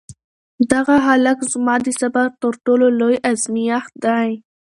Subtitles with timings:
[0.71, 4.31] دغه هلک زما د صبر تر ټولو لوی ازمېښت دی.